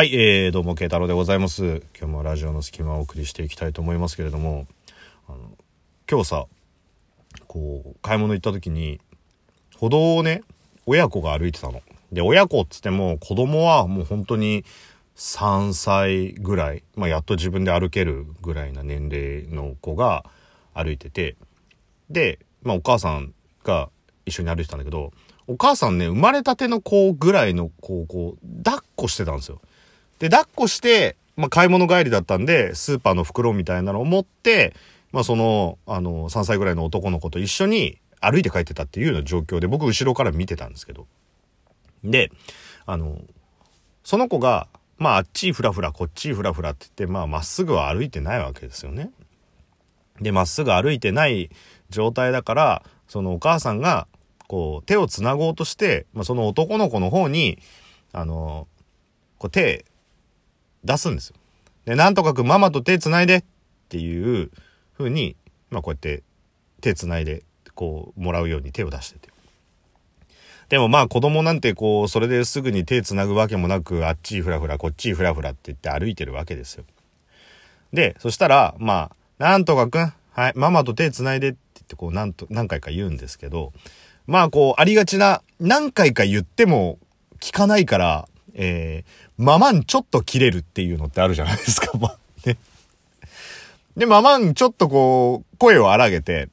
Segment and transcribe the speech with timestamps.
[0.00, 1.82] はい、えー、どうも、慶太郎でございます。
[1.94, 4.66] 今日もラジオの隙間をお送りしていきたいと思いますけれども、
[5.28, 5.38] あの
[6.10, 6.46] 今日さ、
[7.46, 8.98] こう、買い物行った時に、
[9.76, 10.42] 歩道をね、
[10.86, 11.82] 親子が歩いてたの。
[12.12, 14.64] で、親子っつっても、子供はもう本当に
[15.16, 20.24] 3歳ぐらい、まあ、やっと自分で歩けるぐらいな年齢の子が
[20.72, 21.36] 歩いてて、
[22.08, 23.90] で、まあ、お母さんが
[24.24, 25.12] 一緒に歩いてたんだけど、
[25.46, 29.60] お母さんね、生まれたての子ぐらいの子をこう、抱っこしてたんですよ。
[30.20, 34.74] で、抱っこして、まあ、買い物帰りだったんで、スーパーの袋みたいなのを持って、
[35.12, 41.06] まあ、その、あの、3歳ぐらいの男の子と一緒に歩いて帰ってたっていうような状況で、僕後ろから見てたんですけど。
[42.04, 42.30] で、
[42.84, 43.18] あの、
[44.04, 49.10] その子が、まあ、あっちふらふら、こっちふらふらって言って、まあ、まっすぐは歩いてないわけですよね。
[50.20, 51.48] で、まっすぐ歩いてない
[51.88, 54.06] 状態だから、そのお母さんが、
[54.48, 57.58] こう、手を繋ごうとして、まあ、その男の子の方に、
[58.12, 58.68] あの、
[59.38, 59.86] こう手、
[60.84, 61.36] 出すんですよ。
[61.84, 63.44] で、なんとかくママと手繋いでっ
[63.88, 64.50] ていう
[64.96, 65.36] 風に、
[65.70, 66.22] まあ、こうやって
[66.80, 67.42] 手繋いで、
[67.74, 69.30] こう、もらうように手を出してて。
[70.68, 76.84] でもまあ子供なんてこう、それですぐに手繋ぐわけもなく、あっちふらふら、こっちふらふらって言って歩いてるわけですよ。
[77.92, 83.72] で、そしたら、まあ、なんとかくん、はい、ママと手繋いでって言ってこう、なんと、何回か言うんですけど、
[84.28, 87.00] まあこう、ありがちな、何回か言っても
[87.40, 92.56] 聞かないから、えー、ママンちょっと切れるっていうのってあるじゃないですか、 ま、ね。
[93.96, 96.48] で、ママンちょっとこう、声を荒げて、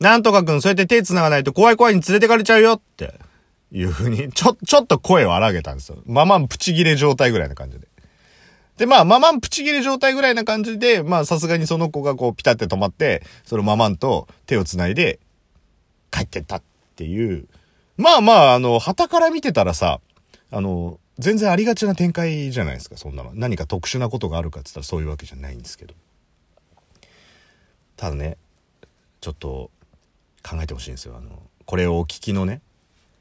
[0.00, 3.14] なんとかくん、そうやって手繋がないと怖い怖いに連れてかれちゃうよって
[3.70, 5.98] いう風に、 ちょ、ちょっと声を荒げたんですよ。
[6.06, 7.86] ママンプチ切れ状態ぐらいな感じで。
[8.78, 15.20] で、まあ、ママンプチ切れ状態ぐらいな感じで、まあ、さすがにその子がこう、ピタって止まって、そのママンと手を繋いで、
[16.10, 16.62] 帰ってったっ
[16.96, 17.46] ていう。
[17.96, 20.00] まあまあ、あの、旗から見てたらさ、
[20.50, 23.32] あの、全然ありがちな展開じゃないですか、そんなの。
[23.34, 25.94] 何か特殊なことがあるかって言ったらそういうわけじゃないんですけど。
[27.96, 28.38] ただね、
[29.20, 29.70] ちょっと
[30.42, 31.16] 考えてほしいんですよ。
[31.16, 32.62] あの、これをお聞きのね、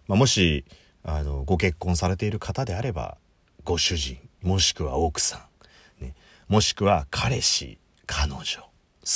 [0.08, 0.66] まあ、もし、
[1.04, 3.18] あの、ご結婚されている方であれば、
[3.64, 5.48] ご主人、もしくは奥さ
[6.00, 6.16] ん、ね、
[6.48, 7.78] もしくは彼氏、
[8.08, 8.70] 彼女、好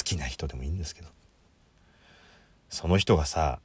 [0.04, 1.08] きな人でもいいんですけど、
[2.70, 3.60] その人がさ、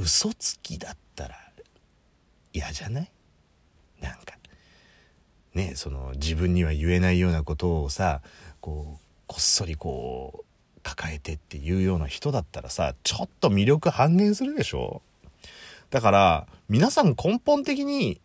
[0.00, 1.36] 嘘つきだったら
[2.52, 3.10] 嫌じゃない？
[4.00, 4.38] なんか。
[5.54, 8.20] ねその自分には言えないようなことをさ
[8.60, 10.44] こうこっそりこ
[10.76, 15.02] う抱えてっていうような人だったらさちょっと魅力半減するでしょ？
[15.90, 18.20] だから皆さん根本的に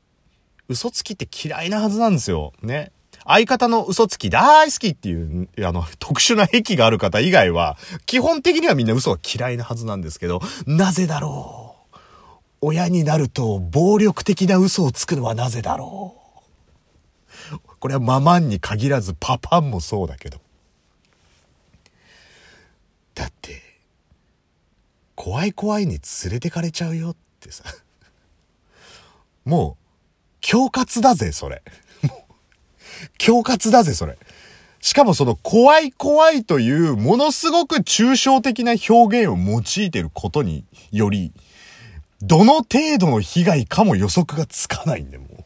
[0.70, 2.54] 嘘つきって嫌いなはずなんですよ。
[2.62, 2.92] ね。
[3.26, 11.98] 相方の嘘つき大好きっていう、あの、特殊な癖がある方以外は、基本的にはみんな嘘が嫌いなはずなんですけど、なぜだろう？
[12.62, 16.16] 親になると暴力的な嘘をつくのはなぜだろ
[17.52, 17.60] う？
[17.80, 20.40] これはママンに限らずパパンもそうだけど。
[23.16, 23.62] だって、
[25.16, 27.64] 怖い怖いに連れてかれちゃうよってさ。
[29.46, 31.62] もう、恐喝だぜ、それ。
[33.18, 34.18] 恐喝だぜ、それ。
[34.82, 41.32] しかもその怖い怖いというものすごく抽象的な表現を用いていることにより、
[42.22, 45.44] どの程度の被害かも予測がつかないんで、もう。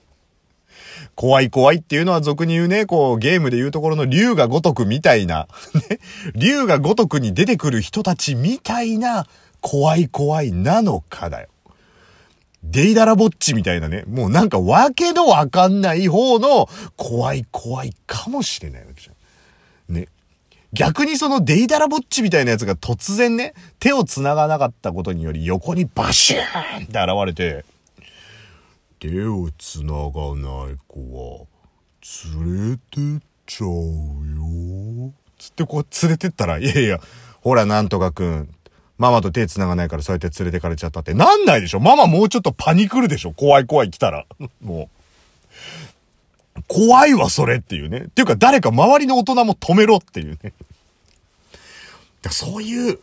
[1.17, 5.47] 怖い怖いっていうのは俗に言うね、こう、ゲームで言うところの竜が如くみたいな、
[5.89, 5.99] ね、
[6.35, 9.27] 竜が如くに出てくる人たちみたいな、
[9.59, 11.49] 怖い怖いなのかだよ。
[12.63, 19.95] デイダラボッチみたいなね、もうなんかわけのわかんない方の怖い怖いかもしれないわけじゃん。
[19.95, 20.07] ね。
[20.73, 27.63] 逆にそのデイダラボッチみたいなやつが突然ね、手を繋がなかったことにより横にバシューンって現れて、
[28.99, 31.45] 手を繋がない子は
[32.35, 35.13] 連れてっちゃうよ。
[35.37, 36.99] つってこう連れてったら、いやいや、
[37.41, 38.49] ほらなんとかくん、
[38.97, 44.25] ママと手繋がないからそうやって連れてかれちゃったってなんないでしょママもうちょっとパニクるでしょ怖い怖い来たら。
[44.61, 44.89] も
[46.57, 46.61] う。
[46.67, 47.99] 怖いわ、それっていうね。
[47.99, 50.53] っていうか、誰か周りの大人も止めろっていうね。
[52.23, 52.99] だそういう、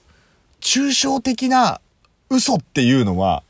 [0.61, 1.81] 抽象的な
[2.31, 3.45] 嘘っていうのは、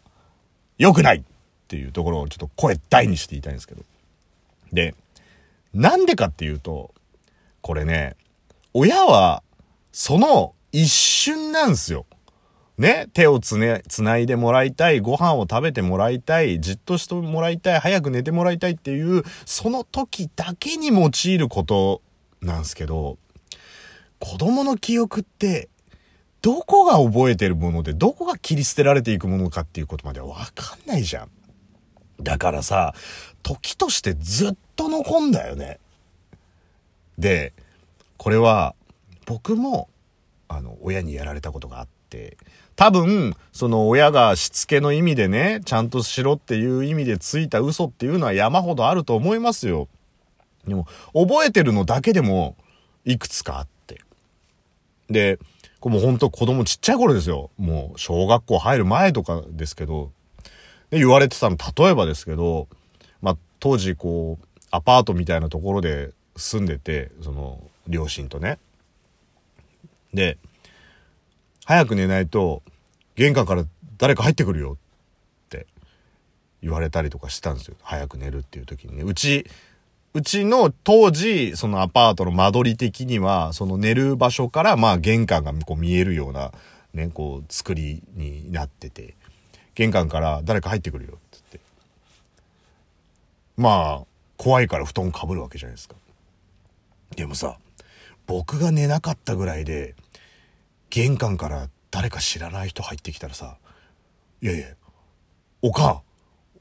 [0.77, 1.23] 良くないっ
[1.69, 3.83] ていうところをちょっと声大にして言いたいんですけど。
[4.73, 4.95] で、
[5.73, 6.93] なんでかっていうと、
[7.63, 8.17] これね、
[8.75, 9.43] 親は、
[9.93, 12.05] その一瞬なんですよ。
[12.77, 22.03] ね、手をつね、つないでもらいたい、ご飯を食べてもらいたい、じっとしてもらいたい、早く寝てもらいたいっていう、その時だけに用いること
[22.41, 23.17] なんですけど、
[24.19, 25.69] 子供の記憶って、
[26.43, 31.31] どこが覚えてるもので、どこが切り捨てられていくものかっていうことまではわかんないじゃん。
[32.21, 32.95] だからさ、
[33.43, 35.79] 時としてずっと残んだよね。
[37.19, 37.53] で、
[38.17, 38.75] これは
[39.27, 39.89] 僕も、
[40.49, 42.37] あの、親にやられたことがあって、
[42.77, 49.89] 多分、その親がしつけの意味でね、ちゃんとしろっていう意味でついた嘘っていうのは山ほどあると思いますよ。
[50.67, 52.57] でも、覚えてるのだけでも、
[53.05, 54.01] いくつかあって。
[55.09, 55.39] で、
[55.79, 57.51] これもうほんと子供ちっちゃい頃ですよ。
[57.59, 60.11] もう、小学校入る前とかですけど、
[60.91, 62.69] で言われてたの、例えばですけど、
[63.21, 68.59] まあ、当時こう、アパートみたいなところで住んでて、その、両親とね。
[70.13, 70.39] で、
[71.65, 72.63] 早く寝ないと、
[73.17, 73.65] 玄関から
[73.97, 74.77] 誰か入ってくるよ
[75.47, 75.67] って
[76.63, 77.77] 言われたりとかしたんですよ。
[77.83, 79.03] 早く寝るっていう時にね。
[79.03, 79.47] うち、
[80.13, 86.53] うちの当時、そのアパートの間取り的には、その寝る場所から、まあ玄関がこう見えるような、
[86.93, 89.15] ね、こう作りになってて、
[89.75, 91.61] 玄関から誰か入ってくるよって言って。
[93.57, 94.07] まあ、
[94.37, 95.97] 怖いから布団かぶるわけじゃないですか。
[97.17, 97.57] でもさ、
[98.27, 99.95] 僕が寝なかったぐらいで、
[100.95, 103.57] 玄関から誰か知らない人入ってきたらさ、
[104.41, 104.67] いやいや、
[105.61, 106.01] おかん、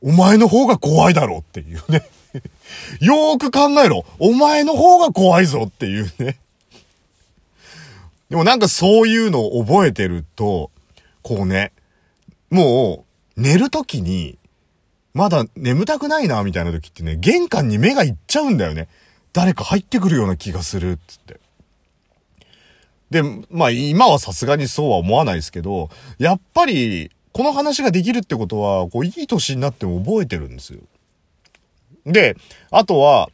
[0.02, 2.10] お前の方が怖いだろっていうね
[3.00, 6.40] よーく考えろお前の方が怖いぞっていうね
[8.32, 10.72] でもなんかそういうのを覚えてると、
[11.22, 11.72] こうね、
[12.50, 13.06] も
[13.38, 14.40] う寝るときに、
[15.14, 18.88] まだ眠たくないな、みたいな時ってね、玄関に目がいっちゃうんだよね。
[19.34, 21.40] 誰か入ってくるような気がする、つって。
[23.14, 23.22] で、
[23.52, 30.80] まあ今はさすがにそうは思わないですけど、やっぱり、この話ができるってことは、こう、いい年になっても覚えてるんですよ。
[32.06, 32.36] で、
[32.72, 33.30] あとは、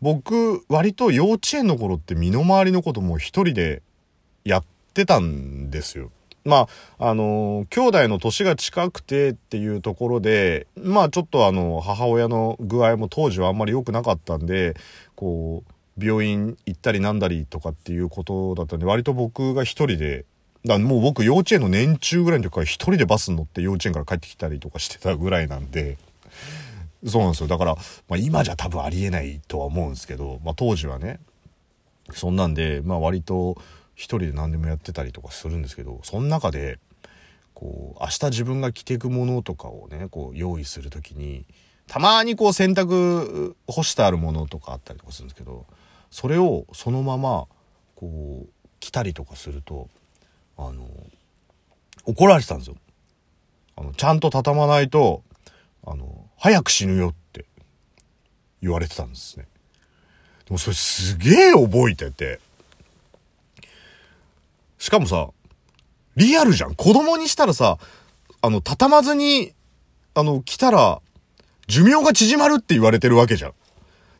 [0.00, 3.82] 僕、割と幼稚園の頃って身の回りのことも一人で
[4.44, 6.10] やってたんですよ。
[6.44, 6.66] ま
[6.98, 14.74] あ、あの、兄弟の年が近くてっていうところで、まあちょっとあの、母親の具合も当時はあんまり良くなかったんで、
[15.14, 20.24] こう、病院行ったりなんだりとかっていうことだったんで、割と僕が一人で、
[20.64, 25.98] だもう僕幼稚園の年中ぐらいの時から一人でバスに乗って幼稚園から帰ってきたりとかしてたぐらいなんで、
[27.04, 27.48] そうなんですよ。
[27.48, 27.74] だから、
[28.08, 31.18] まあ今じゃ多分ありえないとは思うんですけど、まあ当時はね、
[32.12, 33.56] そんなんで、まあ割と
[33.94, 36.78] 一人で何でもやってたりとかするんですけど、その中で、
[37.54, 41.44] こう、明日自分が着てくものとかをね、こう用意する時に、
[41.88, 45.66] たまにこう洗濯干してあるものとかあったりとかするんですけど、
[46.12, 47.46] それをそのまま、
[47.96, 48.48] こう、
[48.80, 49.88] 着たりとかすると、
[50.58, 50.86] あの、
[52.04, 52.76] 怒られてたんですよ。
[53.76, 55.22] あの、ちゃんと畳まないと、
[55.84, 57.46] あの、早く死ぬよって
[58.60, 59.46] 言われてたんですね。
[60.44, 62.40] でもそれすげえ覚えてて。
[64.76, 65.30] しかもさ、
[66.16, 66.74] リアルじゃん。
[66.74, 67.78] 子供にしたらさ、
[68.42, 69.54] あの、畳まずに、
[70.12, 71.00] あの、来たら、
[71.68, 73.54] 寿命が縮まるって言われてるわけじゃん。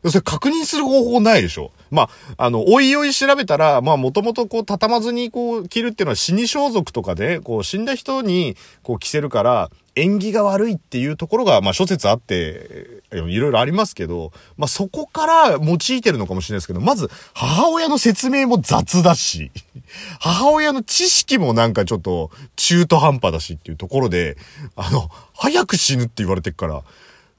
[0.09, 19.51] それ確認する方法ないでしょまあ、あの、おいおい調べたら、まあ、もともとこう、畳まずにこう、着るっていうのは死に装束とかで、こう、死んだ人に、こう、着せるから、縁起が悪いっていうところが、まあ、諸説あって、いろいろありますけど、まあ、そこから用いてるのかもしれないですけど、まず、母親の説明も雑だし、
[20.19, 24.37] 母親の知識もなんかちょっと中途半端だしっていうところで、
[24.75, 26.81] あの、早く死ぬって言われてっから、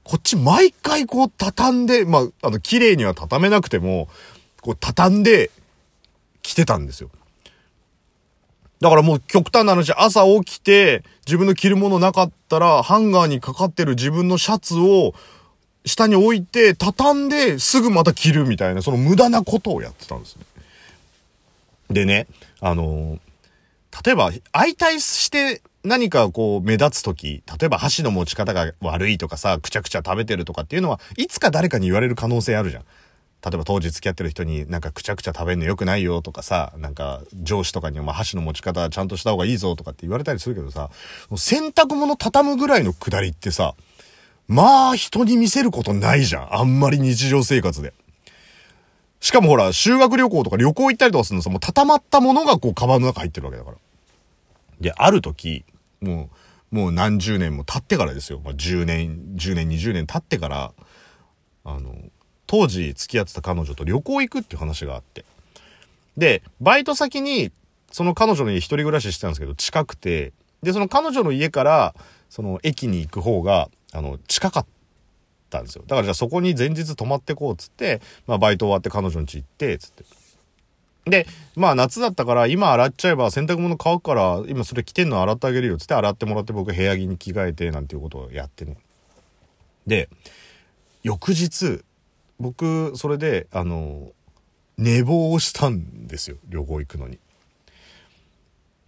[0.03, 4.07] こっち毎回こう畳んで、まあ、あの、綺麗には畳めなくても、
[4.65, 5.51] こう畳んで
[6.41, 7.11] 着てたんですよ。
[8.81, 15.13] だからもう極端な話、朝起きて、自分の着るものなかったら、ハンガーにかかってる自分のシャツを、
[15.85, 20.45] 下に置いて、畳んで、すぐまた着るみたいな、その無駄なことをやってたんですね。
[21.91, 22.25] でね、
[22.59, 23.19] あの
[24.03, 32.83] 例えば、相対して何かこう目立つ時、例えば箸の持ち方が悪いとかさ、くちゃくちゃ食べてるとかっていうのは、いつか誰かに言われる可能性あるじゃん。
[33.45, 40.89] 例えば当時付き合ってる人になんかくちゃくちゃ食べんの良くないよとかさ、なんか上司とかにま箸の持ち方ちゃんとした方がいいぞとかって言われたりするけどさ、
[41.37, 43.75] 洗濯物畳むぐらいのくだりってさ、
[44.47, 46.55] まあ人に見せることないじゃん。
[46.55, 47.93] あんまり日常生活で。
[49.19, 53.77] しかもほら、修学旅行とか旅行行ったりとかするのさ、もう畳まったものがこう、カバンの中入ってるわけだから。
[54.81, 55.65] で、ある時、
[56.01, 56.29] も
[56.71, 58.41] う、もう何十年も経ってからですよ。
[58.43, 60.73] まあ、10年、10年、20年経ってから、
[61.63, 61.95] あの、
[62.55, 65.25] 当時付き合ってた彼女と旅行行くっていう話があって。
[66.15, 67.51] で、バイト先に、
[67.91, 70.31] その彼女の家一人暮らししてたんですけど、近くて、
[70.63, 71.93] で、その彼女の家から、
[72.29, 74.65] その駅に行く方が、あの、近かっ
[75.49, 75.83] たんですよ。
[75.85, 80.05] だからじゃあそこに前日泊まってこうっつって、まあバイト終わって彼女の家行ってっ、つって。
[81.09, 88.77] で、まあ夏だったから今洗っちゃえば洗濯物乾くから今それ着てんの洗ってあげるよっつって洗ってもらって僕部屋着に着替えてなんていうことをやってね。
[89.85, 90.07] で、
[91.03, 91.83] 翌日、
[92.39, 94.11] 僕、それで、あの、
[94.77, 96.37] 寝坊をしたんですよ。
[96.49, 97.19] 旅行行くのに。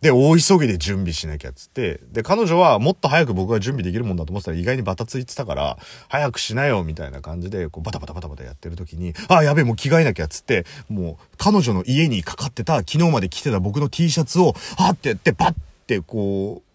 [0.02, 5.78] で、大急ぎで準備しなきゃっつって、で、彼女はもっと早く僕が準備できるもんだと思ってたら意外にバタついてたから、
[6.08, 15.56] 早くしなよみたいな感じで、こうバタバタバタバタやってる時に、あ、やべえ、もう着替えなきゃっつって、もう彼女の家にかかってた、昨日まで着てた僕の T シャツを、はってやって、パッ
[15.88, 16.68] てこう、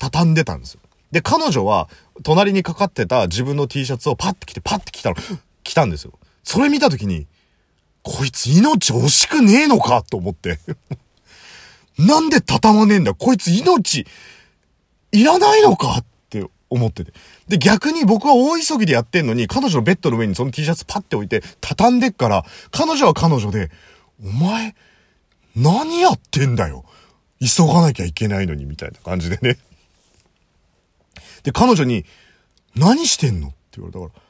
[0.00, 0.80] 畳んでたんですよ。
[1.12, 1.88] で、彼女は、
[2.24, 5.16] 隣にかかってた自分の T シャツをパッて着て、パッて着たの、
[5.70, 6.18] 着たんですよ。
[6.42, 7.26] それ見た時に、
[8.02, 10.58] こいつ命惜しくねえのかと思って
[11.98, 14.06] なんで畳まねえんだこいつ命、
[15.12, 17.12] いらないのかって思ってて。
[17.48, 23.70] で、逆に僕は大急ぎでやってんのに、彼女のベッドの上にその T シャツパッて置いて、畳んでっから、彼女は彼女で、
[24.24, 24.74] お前、
[25.56, 26.84] 何やってんだよ。
[27.40, 29.58] 急がなきゃいけないのに、みたいな感じでね。
[31.42, 32.04] で、彼女に、
[32.76, 34.29] 何してんのって言われたから、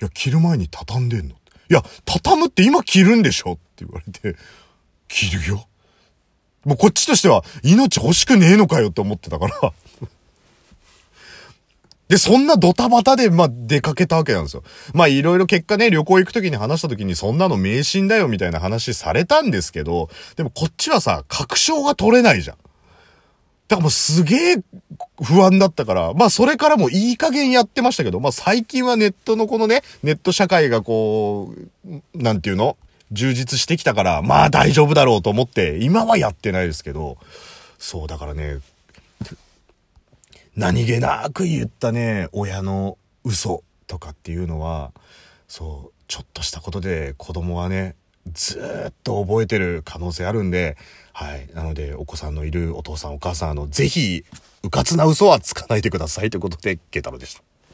[0.00, 1.34] いや、着る前に畳んでんの
[1.70, 3.52] いや、畳むって今着るんでしょ？
[3.52, 4.38] って言われて、
[5.08, 5.66] 着るよ。
[6.64, 9.72] もうこっちとしては、命欲しくねえのかよって思ってたから
[12.08, 14.62] で、そんなドタバタで、まあ、出かけたわけなんですよ。
[14.94, 22.56] まあ、いろいろ結果ね、旅行行く時に話した時に、そんなの迷信だよみたいな話されたんですけど、でもこっちはさ、確証が取れないじゃん。
[23.68, 24.56] だからもうすげえ
[25.22, 31.54] 不安だったから、まあそれからもいい加減やってましたけど、まあ最近はネットのこのね、ネット社会がこ
[31.86, 32.76] う、なんていうの？
[33.10, 37.16] 充実してきたから、まあ大丈夫だろうと思って、今はやってないですけど、
[37.78, 38.58] そうだからね、
[40.56, 44.92] 何気なく言ったね、親の嘘とかっていうのは、
[45.46, 47.96] そう、ちょっとしたことで子供はね、
[48.32, 50.76] ずっと覚えてる可能性あるんで、
[51.12, 51.48] はい。
[51.54, 54.24] なので、お子さんのいるお父さんお母さん、あの、ぜひ、
[54.62, 57.47] うかつな嘘はつかないでくださいということで、ケタロでした。